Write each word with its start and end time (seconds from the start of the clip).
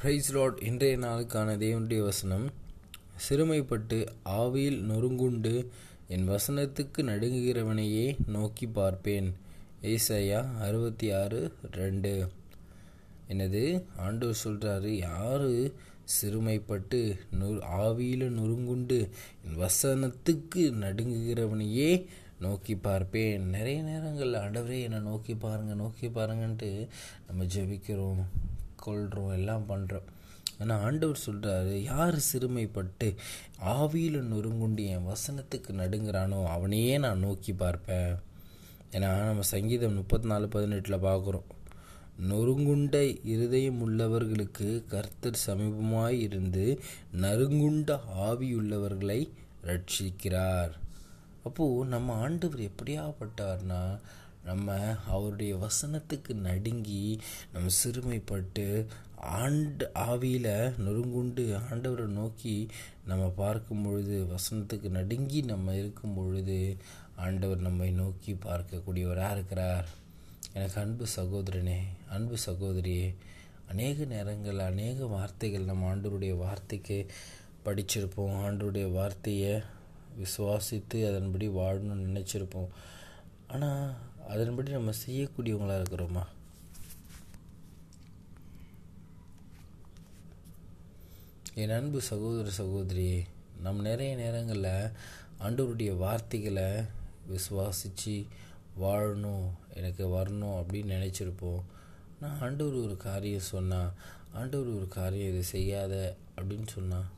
Price 0.00 0.32
Lord 0.32 0.62
இன்றைய 0.62 0.96
நாளுக்கான 0.98 1.54
தேவனுடைய 1.62 2.02
வசனம் 2.02 2.50
சிறுமைப்பட்டு 3.28 4.06
ஆவியில் 4.24 4.76
நொறுங்குண்டு 4.90 5.66
என் 6.08 6.28
வசனத்துக்கு 6.28 6.98
நடுங்குகிறவனையே 6.98 8.16
நோக்கி 8.26 8.66
பார்ப்பேன். 8.66 9.34
ஏசையா 9.82 10.58
அறுபத்தி 10.58 11.12
ஆறு 11.12 11.52
ரெண்டு. 11.70 12.28
எனது 13.26 13.86
ஆண்டவர் 13.96 14.40
சொல்கிறாரு 14.44 14.86
யார் 14.86 15.48
சிறுமைப்பட்டு 16.20 17.00
நொ 17.40 17.48
ஆவியில் 17.80 18.24
நொறுங்குண்டு 18.38 19.08
என் 19.46 19.58
வசனத்துக்கு 19.58 20.64
நடுங்குகிறவனையே 20.84 22.06
நோக்கி 22.40 22.76
பார்ப்பேன். 22.76 23.48
நிறைய 23.48 23.82
நேரங்களில் 23.82 24.42
ஆண்டவரே 24.44 24.82
என்னை 24.82 25.00
நோக்கி 25.00 25.34
பாருங்கள் 25.34 25.76
நோக்கி 25.76 26.08
பாருங்கன்ட்டு 26.08 26.88
நம்ம 27.26 27.44
ஜெபிக்கிறோம். 27.54 28.22
கொள்கிறோம் 28.84 29.34
எல்லாம் 29.38 29.68
பண்ணுறோம் 29.68 30.08
ஆனால் 30.60 30.82
ஆண்டவர் 30.84 31.24
சொல்கிறாரு 31.26 31.74
யார் 31.82 32.16
சிறுமைப்பட்டு 32.30 33.08
ஆவியில் 33.74 34.18
நொறுங்குண்டு 34.30 34.84
என் 34.94 35.08
வசனத்துக்கு 35.08 35.72
நடுங்கிறானோ 35.82 36.38
அவனையே 36.54 36.94
நான் 36.98 37.24
நோக்கி 37.26 37.52
பார்ப்பேன். 37.52 38.12
ஏன்னா 38.92 39.10
நம்ம 39.26 39.46
சங்கீதம் 39.54 39.94
முப்பத்தி 39.94 40.28
நாலு 40.28 40.46
பதினெட்டில் 40.48 41.04
பார்க்குறோம். 41.08 41.48
நொறுங்குண்ட 42.30 42.96
இருதயம் 43.32 43.80
உள்ளவர்களுக்கு 43.84 44.68
கர்த்தர் 44.86 45.42
சமீபமாய் 45.46 46.18
இருந்து 46.20 46.64
நறுங்குண்ட 47.22 47.98
ஆவியுள்ளவர்களை 48.28 49.20
ரட்சிக்கிறார். 49.68 50.72
அப்போது 51.44 51.88
நம்ம 51.88 52.14
ஆண்டவர் 52.24 52.62
எப்படியாப்பட்டார்னா 52.70 53.82
நம்ம 54.44 54.76
அவருடைய 55.06 55.56
வசனத்துக்கு 55.56 56.34
நடுங்கி 56.34 57.20
நம்ம 57.52 57.68
சிறுமைப்பட்டு 57.84 58.86
ஆண்டு 59.20 59.90
ஆவியில் 59.94 60.74
நொறுங்குண்டு 60.84 61.44
ஆண்டவரை 61.70 62.06
நோக்கி 62.06 62.68
நம்ம 63.06 63.28
பார்க்கும் 63.28 63.82
பொழுது 63.82 64.26
வசனத்துக்கு 64.34 64.88
நடுங்கி 64.88 65.40
நம்ம 65.42 65.74
இருக்கும் 65.74 66.14
பொழுது 66.14 66.76
ஆண்டவர் 67.16 67.58
நம்மை 67.58 67.90
நோக்கி 67.90 68.32
பார்க்கக்கூடியவராக 68.32 69.32
இருக்கிறார். 69.32 69.88
எனக்கு 70.54 70.80
அன்பு 70.80 71.06
சகோதரனே 71.16 71.78
அன்பு 72.08 72.36
சகோதரியே 72.46 73.14
அநேக 73.68 74.04
நேரங்கள் 74.04 74.58
அநேக 74.58 75.06
வார்த்தைகள் 75.06 75.64
நம்ம 75.64 75.96
ஆண்டவருடைய 75.96 76.36
வார்த்தைக்கு 76.36 77.06
படிச்சிருப்போம். 77.64 78.36
ஆண்டவருடைய 78.44 78.92
வார்த்தையை 78.92 79.60
விசுவாசித்து 80.18 81.08
அதன்படி 81.08 81.48
வாழணும்னு 81.48 82.06
நினச்சிருப்போம். 82.08 82.70
ஆனால் 83.46 83.94
அதன்படி 84.32 84.70
நம்ம 84.70 84.92
செய்யக்கூடியவங்களாக 85.06 85.80
இருக்கிறோமா? 85.80 86.24
என் 91.54 91.76
அன்பு 91.76 92.00
சகோதர 92.02 92.50
சகோதரி 92.50 93.24
நம் 93.62 93.80
நிறைய 93.80 94.16
நேரங்களில் 94.16 94.92
ஆண்டவருடைய 95.44 95.92
வார்த்தைகளை 95.96 96.68
விசுவாசித்து 97.30 98.14
வாழணும் 98.82 99.46
எனக்கு 99.78 100.04
வரணும் 100.16 100.58
அப்படின்னு 100.60 100.96
நினச்சிருப்போம். 100.96 101.62
நான் 102.20 102.40
ஆண்டவர் 102.40 102.84
ஒரு 102.86 102.96
காரியம் 102.96 103.50
சொன்னால் 103.54 103.90
ஆண்டவர் 104.32 104.70
ஒரு 104.76 104.88
காரியம் 104.88 105.30
இதை 105.30 105.42
செய்யாத 105.42 105.94
அப்படின்னு 106.36 106.66
சொன்னால் 106.66 107.08